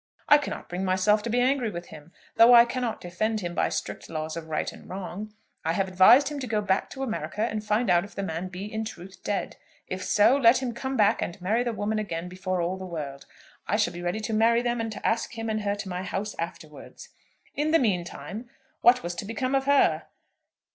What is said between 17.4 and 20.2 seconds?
"In the mean time what was to become of her?